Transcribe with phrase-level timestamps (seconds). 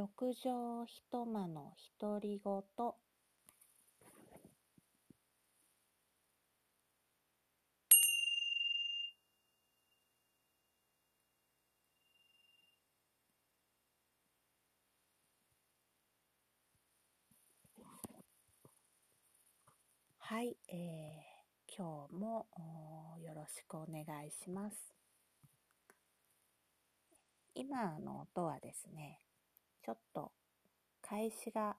[0.00, 2.62] 六畳一間の独り言
[20.18, 22.46] はい、えー、今日も
[23.22, 24.76] よろしくお願いします。
[27.54, 29.20] 今の音はですね、
[29.84, 30.32] ちょっと
[31.02, 31.76] 開始が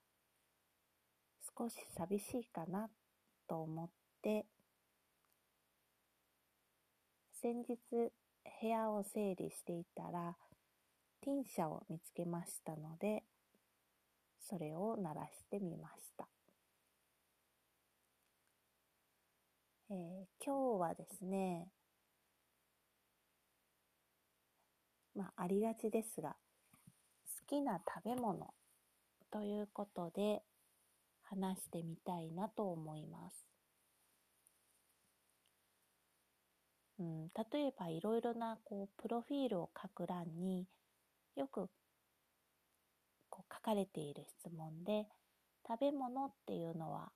[1.57, 2.89] 少し寂しいかな
[3.47, 3.89] と思っ
[4.21, 4.45] て、
[7.41, 7.77] 先日
[8.61, 10.35] 部屋を整理していたら、
[11.21, 13.23] ティンシャを見つけましたので、
[14.39, 16.27] それを鳴らしてみました。
[19.89, 21.67] えー、今日はですね、
[25.15, 26.35] まあ、ありがちですが、
[27.51, 28.53] きな食べ物
[29.29, 30.41] ということで
[31.23, 33.45] 話してみたいなと思います。
[36.99, 40.65] うん、例えばいろいろなこうプロフィールを書く欄に
[41.35, 41.67] よく
[43.29, 45.07] こう書かれている質問で
[45.67, 47.11] 食べ物っていうのは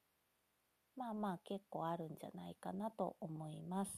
[0.97, 3.91] まあまあ結構あるんじゃないかなと思います。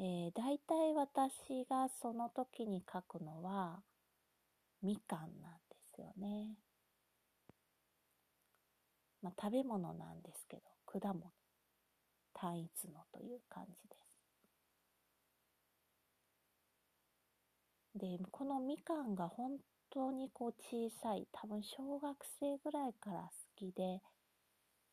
[0.00, 3.80] えー、大体私がその時に書くのは
[4.82, 5.28] みかんなん
[5.68, 6.56] ですよね。
[9.22, 11.32] まあ食べ物なんですけど、果物。
[12.40, 14.08] 単一のという感じです。
[17.98, 19.58] で、このみかんが本
[19.90, 24.00] 当にこう小さい、多分小学生ぐらいから好きで、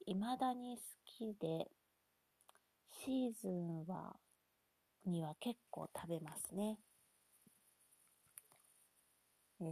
[0.08, 1.68] 未だに好きで、
[3.04, 4.16] シーズンは、
[5.06, 6.80] には結構食べますね。
[9.62, 9.66] えー、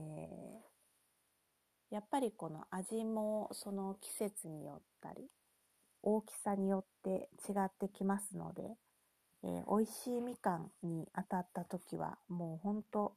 [1.94, 5.30] やっぱりこの味もその季節によったり、
[6.02, 8.64] 大きさによって違ってきますので、
[9.44, 13.14] えー、美味しいみかんに当たった時はもうほんと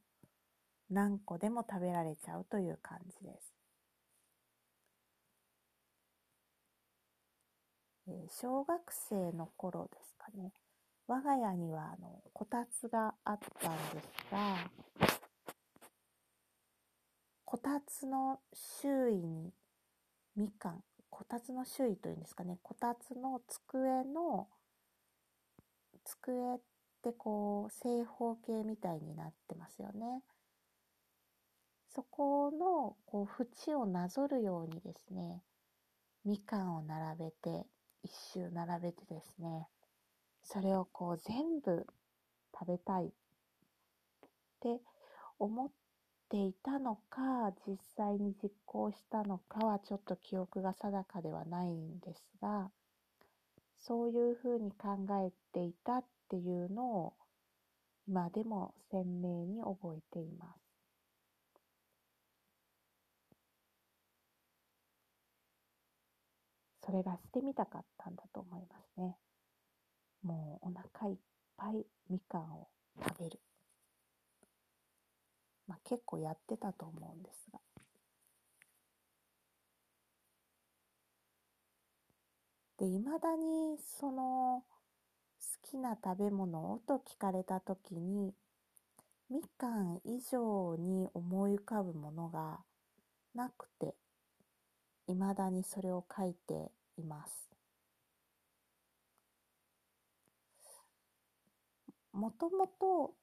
[0.91, 3.53] 何個でも食べられちゃうという感じです。
[8.09, 10.51] えー、小学生の頃ですかね、
[11.07, 14.69] 我が家にはあのこたつがあったんですが、
[17.49, 19.51] こたつの周囲に
[20.35, 24.47] みかん、こたつの周囲というんですかね、こたつの机の、
[26.03, 26.59] 机っ
[27.03, 30.23] てこう正方形みたいになってますよね。
[31.93, 35.43] そこのこう縁をなぞるようにですね、
[36.25, 37.67] みかんを並べて
[38.03, 39.67] 一周並べてですね、
[40.43, 41.85] それをこう全部
[42.59, 43.09] 食べたいっ
[44.61, 44.81] て
[45.37, 45.69] 思っ
[46.29, 52.69] ていたのか、実際に実行したのかはちょっと記憶が定かではないんですが、
[53.77, 57.13] そういうふうに考えていたっていうのを
[58.07, 60.67] 今でも鮮明に覚えています。
[66.85, 69.17] それがしてみたかったんだと思いますね。
[70.23, 71.17] もうお腹いっ
[71.57, 72.69] ぱいみかんを
[73.03, 73.46] 食べる。
[75.87, 77.59] 結構やってたと思うんですが。
[82.77, 84.63] で、いまだにその
[85.39, 88.33] 好きな食べ物をと聞かれたときに、
[89.29, 92.59] みかん以上に思い浮かぶものが
[93.33, 93.95] なくて、
[95.07, 97.49] いまだにそれを書いています。
[102.11, 103.13] もともと、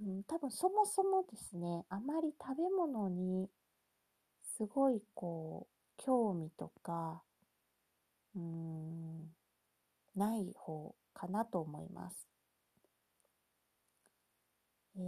[0.00, 3.50] うん、多分そもそもですね、あまり食べ物に
[4.56, 7.22] すごいこう、興味とか、
[8.34, 9.34] うーん、
[10.16, 12.28] ない方かなと思います。
[14.96, 15.06] えー、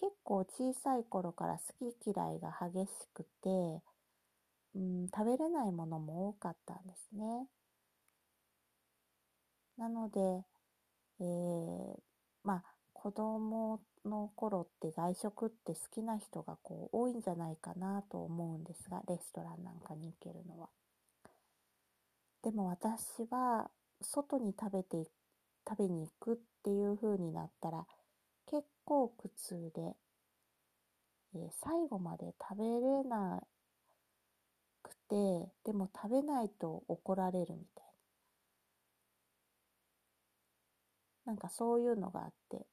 [0.00, 3.82] 結構小さい頃から好き嫌いが激しくて、
[4.74, 7.46] うん、食べれないものも多かったんですね。
[9.76, 10.20] なので、
[11.20, 12.00] えー、
[12.44, 12.64] まあ、
[13.02, 20.68] 子供の頃って外食って好きな人がこう多いんじゃないかなと思うんですが、レストランなんかに行けるのは。
[22.44, 25.10] でも私は外に食べて、
[25.68, 27.84] 食べに行くっていう風になったら
[28.48, 29.96] 結構苦痛で、
[31.34, 33.42] えー、最後まで食べれな
[34.84, 37.84] くて、でも食べないと怒られるみたい
[41.26, 41.32] な。
[41.32, 42.64] なんかそういうのがあって、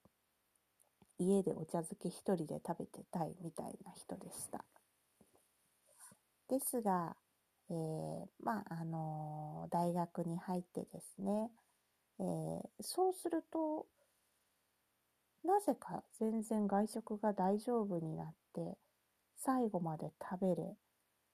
[1.20, 4.64] 家でお茶漬け一人で食べてたいみたいな人でした。
[6.50, 7.16] ですが、
[7.70, 11.52] えー、まあ、あのー、大学に入ってですね、
[12.20, 13.86] えー、そうすると、
[15.46, 18.78] なぜか全然外食が大丈夫になって、
[19.38, 20.76] 最後まで食べれ、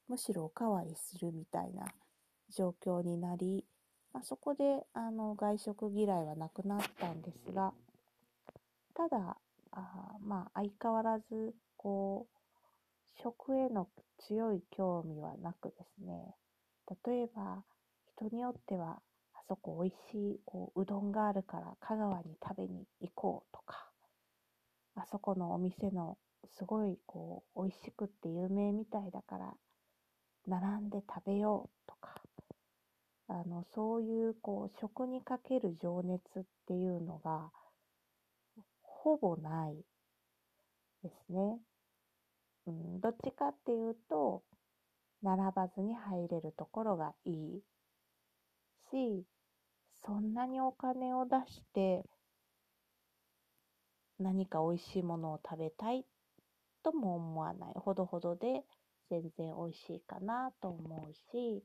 [0.07, 1.87] むしろおかわりするみたいな
[2.49, 3.65] 状況になり、
[4.13, 7.73] まあ、そこであの外食嫌いはなくなったんですが、
[8.93, 9.37] ただ、
[9.75, 13.87] あまあ相変わらず、こう、食への
[14.17, 16.35] 強い興味はなくですね、
[17.05, 17.63] 例えば
[18.17, 19.01] 人によっては、
[19.33, 23.91] あそこ美味しいこううどんがあるから香川に食べに行こうとか、
[24.95, 26.17] あそこのお店の
[26.57, 29.53] すごいこう美味しくって有名みたいだから
[30.47, 32.15] 並んで食べようとか、
[33.27, 37.51] あの、そういうこう食にかける情熱っていうのが
[39.05, 39.75] ほぼない
[41.03, 41.59] ですね。
[42.65, 44.41] うん、どっちかっていうと、
[45.21, 47.61] 並ばずに入れるところがいい
[48.89, 49.23] し、
[50.03, 52.03] そんなにお金を出して
[54.17, 56.03] 何か美味しいものを食べたい
[56.81, 57.73] とも思わない。
[57.75, 58.63] ほどほどで
[59.11, 61.63] 全然美味しいかなと思うし、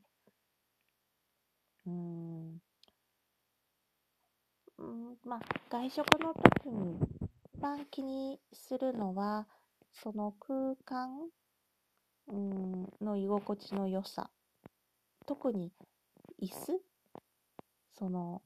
[1.87, 2.61] うん、
[4.77, 5.39] うん、まあ、
[5.69, 7.10] 外食の時に
[7.61, 9.47] 番気にするのは、
[9.93, 11.29] その空間、
[13.01, 14.29] の居心地の良さ。
[15.25, 15.71] 特に
[16.41, 16.81] 椅子？
[17.97, 18.41] その、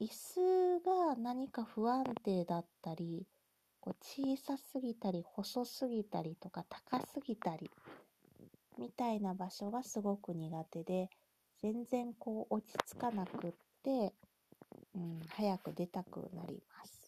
[0.00, 3.26] 椅子が何か不安定だったり、
[3.80, 7.70] こう小さすぎたり細すぎたりとか高すぎたり
[8.78, 11.08] みたいな場所がすごく苦手で
[11.62, 13.52] 全然こう落ち着かなくっ
[13.82, 14.12] て、
[14.94, 16.99] うん、早く出たくなります。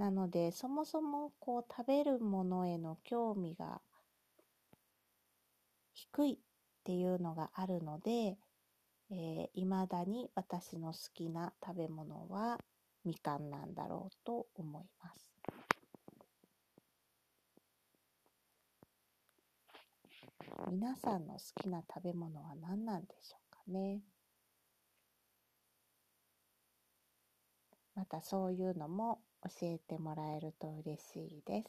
[0.00, 3.82] なのでそもそもこう食べるものへの興味が
[5.92, 6.38] 低いっ
[6.84, 8.38] ていうのがあるので、
[9.10, 12.58] えー、未だに私の好きな食べ物は
[13.04, 15.28] みかんなんだろうと思います。
[20.70, 24.00] 皆さんの好きな食べ物は何なんでしょうかね。
[28.00, 31.68] またそういうのも教えてもらえると嬉しいです。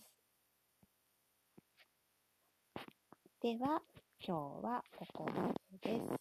[3.41, 3.81] では、
[4.25, 6.20] 今日はここまでです。